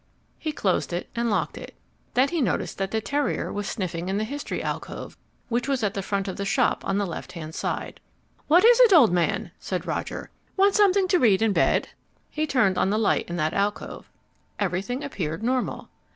[0.39, 1.75] He closed and locked it.
[2.15, 5.15] Then he noticed that the terrier was sniffing in the History alcove,
[5.47, 7.99] which was at the front of the shop on the left hand side.
[8.47, 10.31] "What is it, old man?" said Roger.
[10.57, 11.89] "Want something to read in bed?"
[12.31, 14.09] He turned on the light in that alcove.
[14.57, 15.87] Everything appeared normal.